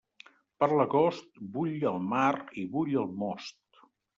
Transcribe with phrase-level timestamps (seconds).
[0.61, 2.27] Per l'agost, bull el mar
[2.63, 3.83] i bull el most.